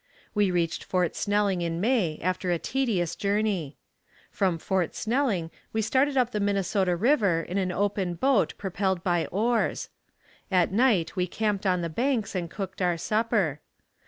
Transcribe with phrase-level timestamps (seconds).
[0.33, 3.77] We reached Fort Snelling in May after a tedious journey.
[4.31, 9.27] From Fort Snelling we started up the Minnesota River in an open boat propelled by
[9.27, 9.89] oars.
[10.49, 13.59] At night we camped on the banks and cooked our supper.